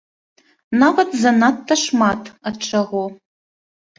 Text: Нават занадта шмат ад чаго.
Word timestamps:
Нават 0.83 1.09
занадта 1.25 1.77
шмат 1.83 2.21
ад 2.51 2.55
чаго. 2.69 3.03